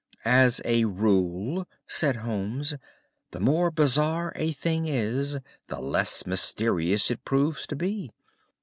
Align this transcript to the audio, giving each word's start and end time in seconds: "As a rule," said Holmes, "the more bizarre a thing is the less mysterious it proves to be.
"As 0.25 0.61
a 0.65 0.85
rule," 0.85 1.67
said 1.87 2.15
Holmes, 2.15 2.73
"the 3.29 3.39
more 3.39 3.69
bizarre 3.69 4.33
a 4.35 4.51
thing 4.51 4.87
is 4.87 5.37
the 5.67 5.79
less 5.79 6.25
mysterious 6.25 7.11
it 7.11 7.23
proves 7.23 7.67
to 7.67 7.75
be. 7.75 8.11